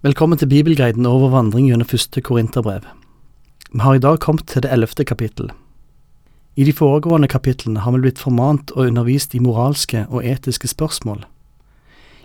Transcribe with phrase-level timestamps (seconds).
[0.00, 2.86] Velkommen til Bibelguiden over vandring gjennom første Korinterbrev.
[3.68, 5.50] Vi har i dag kommet til det ellevte kapittel.
[6.56, 11.26] I de foregående kapitlene har vi blitt formant og undervist i moralske og etiske spørsmål.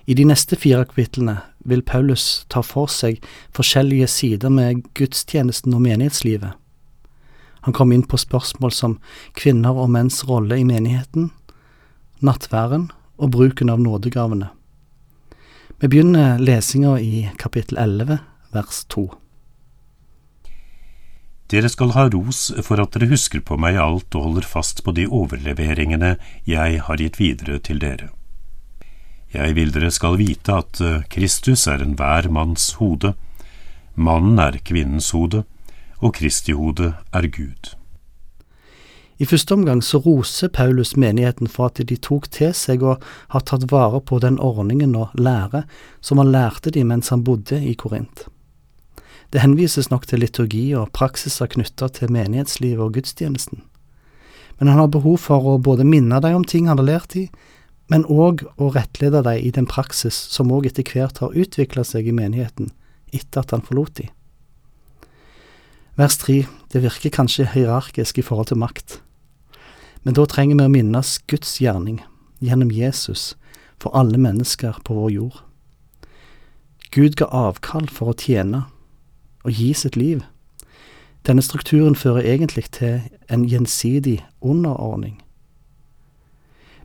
[0.08, 3.20] I de neste fire kapitlene vil Paulus ta for seg
[3.52, 6.56] forskjellige sider med gudstjenesten og menighetslivet.
[7.68, 9.02] Han kom inn på spørsmål som
[9.36, 11.34] kvinner og menns rolle i menigheten,
[12.24, 14.56] nattværen og bruken av nådegavene.
[15.80, 18.18] Vi begynner lesinga i kapittel 11,
[18.52, 19.10] vers 2.
[21.52, 24.94] Dere skal ha ros for at dere husker på meg alt og holder fast på
[24.96, 26.16] de overleveringene
[26.48, 28.08] jeg har gitt videre til dere.
[29.36, 33.12] Jeg vil dere skal vite at eh, Kristus er enhver manns hode,
[33.96, 35.44] mannen er kvinnens hode,
[36.00, 37.76] og Kristi hode er Gud.
[39.16, 43.44] I første omgang så roser Paulus menigheten for at de tok til seg og har
[43.48, 45.64] tatt vare på den ordningen og lære
[46.04, 48.26] som han lærte de mens han bodde i Korint.
[49.32, 53.64] Det henvises nok til liturgi og praksiser knytta til menighetslivet og gudstjenesten.
[54.60, 57.30] Men han har behov for å både minne dem om ting han har lært i,
[57.92, 62.08] men òg å rettlede dem i den praksis som òg etter hvert har utvikla seg
[62.10, 62.74] i menigheten
[63.16, 64.12] etter at han forlot dem.
[65.96, 66.42] Vers tre,
[66.74, 69.00] det virker kanskje hierarkisk i forhold til makt.
[70.06, 72.04] Men da trenger vi å minnes Guds gjerning
[72.38, 73.34] gjennom Jesus
[73.82, 75.40] for alle mennesker på vår jord.
[76.94, 78.68] Gud ga avkall for å tjene
[79.42, 80.22] og gi sitt liv.
[81.26, 83.02] Denne strukturen fører egentlig til
[83.34, 85.18] en gjensidig underordning.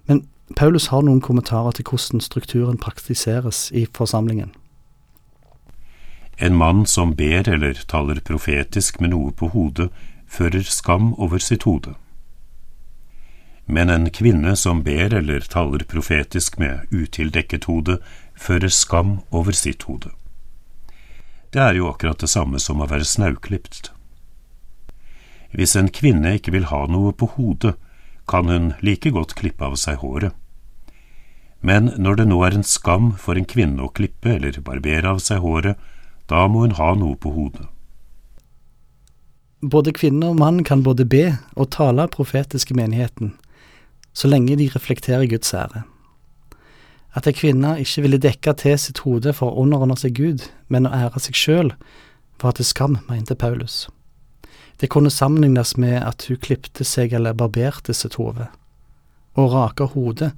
[0.08, 0.24] Men
[0.56, 4.54] Paulus har noen kommentarer til hvordan strukturen praktiseres i forsamlingen.
[6.40, 9.90] En mann som ber eller taler profetisk med noe på hodet,
[10.24, 11.92] fører skam over sitt hode
[13.70, 18.00] men en kvinne som ber eller taler profetisk med utildekket hode,
[18.34, 20.10] fører skam over sitt hode.
[21.54, 23.90] Det er jo akkurat det samme som å være snauklipt.
[25.54, 27.74] Hvis en kvinne ikke vil ha noe på hodet,
[28.30, 30.34] kan hun like godt klippe av seg håret.
[31.60, 35.18] Men når det nå er en skam for en kvinne å klippe eller barbere av
[35.22, 35.76] seg håret,
[36.30, 37.66] da må hun ha noe på hodet.
[39.60, 43.34] Både kvinne og mann kan både be og tale profetisk i menigheten,
[44.12, 45.84] så lenge de reflekterer Guds ære.
[47.14, 50.86] At ei kvinne ikke ville dekke til sitt hode for å underordne seg Gud, men
[50.86, 51.72] å ære seg sjøl,
[52.40, 53.88] var til skam, mente Paulus.
[54.80, 58.46] Det kunne sammenlignes med at hun klipte seg eller barberte sitt hode.
[59.36, 60.30] Å rake hodet,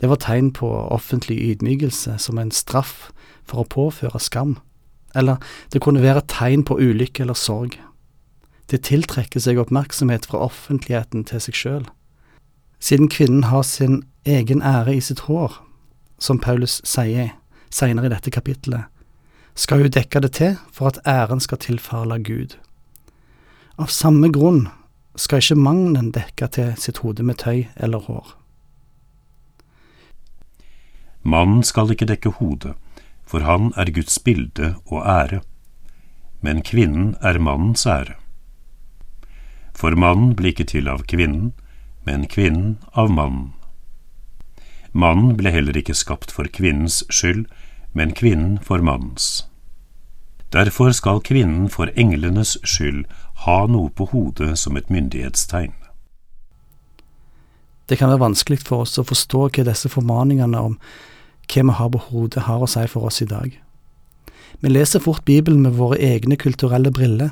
[0.00, 3.10] det var tegn på offentlig ydmykelse som en straff
[3.46, 4.56] for å påføre skam,
[5.14, 5.38] eller
[5.72, 7.78] det kunne være tegn på ulykke eller sorg.
[8.68, 11.86] Det tiltrekker seg oppmerksomhet fra offentligheten til seg sjøl.
[12.78, 15.52] Siden kvinnen har sin egen ære i sitt hår,
[16.18, 17.34] som Paulus sier
[17.70, 18.86] seinere i dette kapittelet,
[19.58, 22.54] skal hun dekke det til for at æren skal tilfalle Gud.
[23.78, 24.68] Av samme grunn
[25.18, 28.34] skal ikke mannen dekke til sitt hode med tøy eller hår.
[31.22, 32.76] Mannen skal ikke dekke hodet,
[33.26, 35.42] for han er Guds bilde og ære,
[36.40, 38.14] men kvinnen er mannens ære.
[39.74, 41.52] For mannen blir ikke til av kvinnen,
[42.04, 43.52] men kvinnen av mannen.
[44.92, 47.46] Mannen ble heller ikke skapt for kvinnens skyld,
[47.92, 49.44] men kvinnen for mannens.
[50.52, 53.04] Derfor skal kvinnen for englenes skyld
[53.44, 55.74] ha noe på hodet som et myndighetstegn.
[57.88, 60.78] Det kan være vanskelig for oss å forstå hva disse formaningene om
[61.48, 63.52] hva vi har på hodet, har å si for oss i dag.
[64.60, 67.30] Vi leser fort Bibelen med våre egne kulturelle briller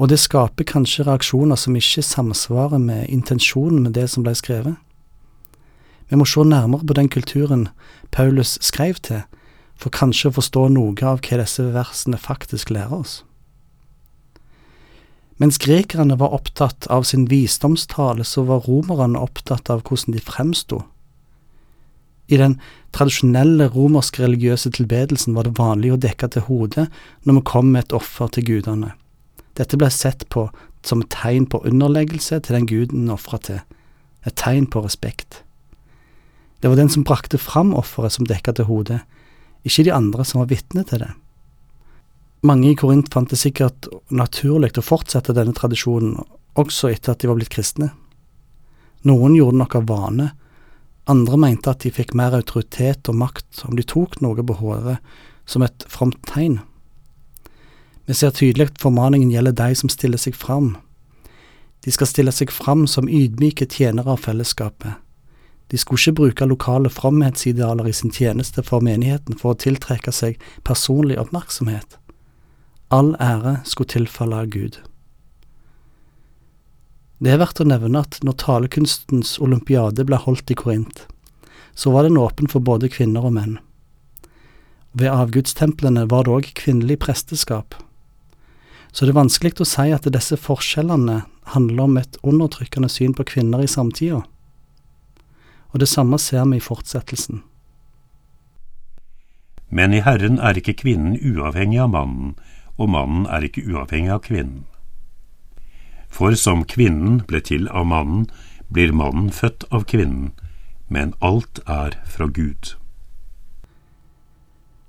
[0.00, 4.78] og det skaper kanskje reaksjoner som ikke samsvarer med intensjonen med det som ble skrevet.
[6.08, 7.68] Vi må se nærmere på den kulturen
[8.10, 9.26] Paulus skrev til,
[9.76, 13.18] for kanskje å forstå noe av hva disse versene faktisk lærer oss.
[15.40, 20.82] Mens grekerne var opptatt av sin visdomstale, så var romerne opptatt av hvordan de fremsto.
[22.28, 22.58] I den
[22.96, 26.88] tradisjonelle romerske religiøse tilbedelsen var det vanlig å dekke til hodet
[27.24, 28.92] når vi kom med et offer til gudene.
[29.60, 30.48] Dette ble sett på
[30.86, 33.60] som et tegn på underleggelse til den guden ofra til,
[34.24, 35.42] et tegn på respekt.
[36.60, 39.00] Det var den som brakte fram offeret som dekka til hodet,
[39.64, 41.10] ikke de andre som var vitne til det.
[42.44, 46.16] Mange i Korint fant det sikkert naturlig å fortsette denne tradisjonen
[46.60, 47.90] også etter at de var blitt kristne.
[49.04, 50.30] Noen gjorde nok av vane,
[51.10, 55.04] andre mente at de fikk mer autoritet og makt om de tok noe på håret
[55.48, 56.60] som et fromt tegn.
[58.10, 60.72] Vi ser tydelig at formaningen gjelder de som stiller seg fram.
[61.86, 64.96] De skal stille seg fram som ydmyke tjenere av fellesskapet.
[65.70, 70.40] De skulle ikke bruke lokale fromhetsidealer i sin tjeneste for menigheten for å tiltrekke seg
[70.66, 72.00] personlig oppmerksomhet.
[72.90, 74.80] All ære skulle tilfalle Gud.
[77.22, 81.04] Det er verdt å nevne at når talekunstens olympiade ble holdt i Korint,
[81.78, 83.54] så var den åpen for både kvinner og menn.
[84.98, 87.78] Ved avgudstemplene var det òg kvinnelig presteskap.
[88.90, 91.22] Så det er vanskelig å si at disse forskjellene
[91.54, 94.24] handler om et undertrykkende syn på kvinner i samtida
[95.72, 97.42] og det samme ser vi i fortsettelsen.
[99.70, 102.34] Men i Herren er ikke kvinnen uavhengig av mannen,
[102.76, 104.64] og mannen er ikke uavhengig av kvinnen.
[106.10, 108.26] For som kvinnen ble til av mannen,
[108.70, 110.32] blir mannen født av kvinnen,
[110.88, 112.74] men alt er fra Gud.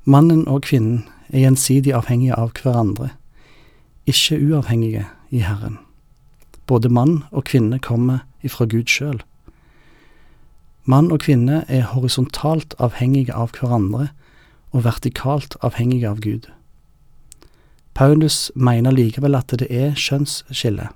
[0.03, 3.12] Mannen og kvinnen er gjensidig avhengige av hverandre,
[4.06, 5.77] ikke uavhengige i Herren.
[6.68, 9.21] Både mann og kvinne kommer ifra Gud sjøl.
[10.86, 14.09] Mann og kvinne er horisontalt avhengige av hverandre
[14.71, 16.50] og vertikalt avhengige av Gud.
[17.94, 20.88] Paulus mener likevel at det er kjønnsskille,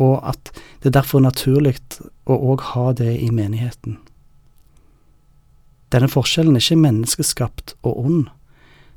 [0.00, 0.50] og at
[0.82, 1.76] det derfor er naturlig
[2.24, 3.98] å òg ha det i menigheten.
[5.92, 8.22] Denne forskjellen er ikke menneskeskapt og ond,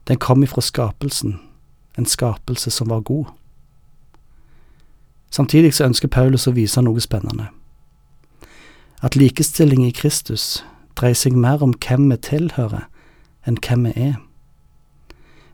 [0.08, 1.40] den kom ifra skapelsen,
[1.98, 3.26] en skapelse som var god.
[5.34, 7.50] Samtidig så ønsker Paulus å vise noe spennende
[9.04, 10.64] at likestilling i Kristus
[10.96, 12.86] dreier seg mer om hvem vi tilhører,
[13.44, 14.14] enn hvem vi er.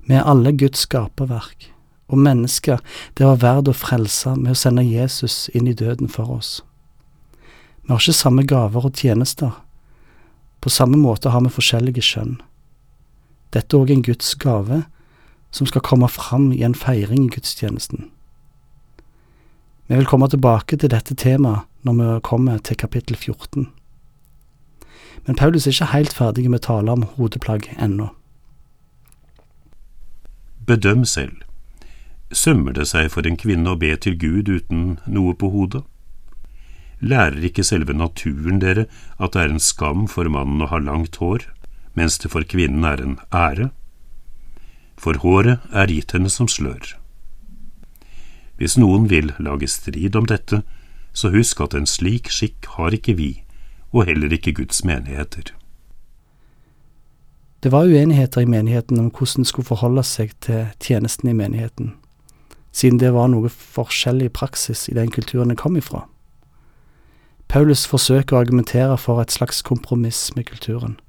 [0.06, 1.72] Vi er alle Guds skaperverk,
[2.10, 2.84] og mennesker
[3.18, 6.60] det var verdt å frelse med å sende Jesus inn i døden for oss.
[7.82, 9.56] Vi har ikke samme gaver og tjenester.
[10.62, 12.38] På samme måte har vi forskjellige skjønn.
[13.50, 14.84] Dette er òg en Guds gave,
[15.52, 18.10] som skal komme fram i en feiring i gudstjenesten.
[19.90, 23.70] Vi vil komme tilbake til dette temaet når vi kommer til kapittel 14.
[25.26, 28.12] Men Paulus er ikke helt ferdig med å tale om hodeplagg ennå.
[30.70, 31.42] Bedøm selv.
[32.30, 35.82] Sømmer det seg for en kvinne å be til Gud uten noe på hodet?
[37.02, 38.86] Lærer ikke selve naturen dere
[39.18, 41.48] at det er en skam for mannen å ha langt hår,
[41.98, 43.72] mens det for kvinnen er en ære?
[45.00, 46.98] For håret er gitt henne som slør.
[48.60, 50.62] Hvis noen vil lage strid om dette,
[51.16, 53.30] så husk at en slik skikk har ikke vi,
[53.96, 55.54] og heller ikke Guds menigheter.
[57.64, 61.94] Det var uenigheter i menigheten om hvordan det skulle forholde seg til tjenesten i menigheten,
[62.72, 66.06] siden det var noe forskjellig praksis i den kulturen det kom ifra.
[67.50, 71.00] Paulus forsøker å argumentere for et slags kompromiss med kulturen,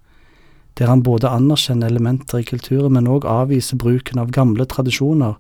[0.79, 5.37] der han både anerkjenner elementer i kulturen, men òg avviser bruken av gamle tradisjoner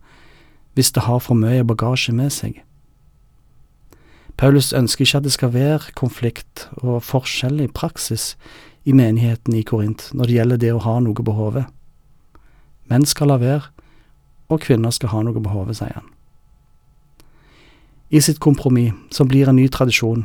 [0.74, 2.60] hvis det har for mye bagasje med seg.
[4.40, 8.34] Paulus ønsker ikke at det skal være konflikt og forskjell i praksis
[8.88, 11.66] i menigheten i Korint når det gjelder det å ha noe på hodet.
[12.88, 13.68] Menn skal la være,
[14.50, 16.08] og kvinner skal ha noe på hodet, sier han.
[18.10, 20.24] I sitt kompromiss, som blir en ny tradisjon,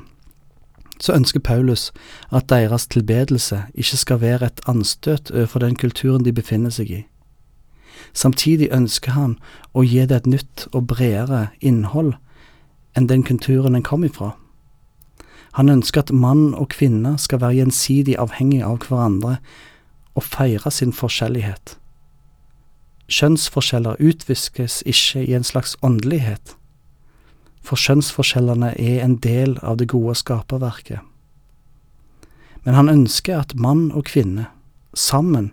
[0.99, 1.91] så ønsker Paulus
[2.31, 7.01] at deres tilbedelse ikke skal være et anstøt overfor den kulturen de befinner seg i.
[8.13, 9.37] Samtidig ønsker han
[9.73, 12.15] å gi det et nytt og bredere innhold
[12.95, 14.33] enn den kulturen en kom ifra.
[15.55, 19.37] Han ønsker at mann og kvinne skal være gjensidig avhengige av hverandre
[20.15, 21.77] og feire sin forskjellighet.
[23.11, 26.55] Kjønnsforskjeller utviskes ikke i en slags åndelighet,
[27.65, 31.01] for kjønnsforskjellene er en del av det gode skaperverket.
[32.65, 34.47] Men han ønsker at mann og kvinne,
[34.95, 35.51] sammen,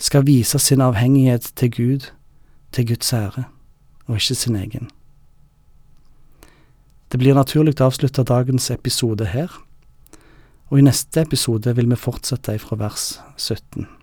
[0.00, 2.08] skal vise sin avhengighet til Gud,
[2.72, 3.44] til Guds ære,
[4.08, 4.90] og ikke sin egen.
[7.12, 9.52] Det blir naturlig å avslutte dagens episode her,
[10.70, 13.99] og i neste episode vil vi fortsette fra vers 17.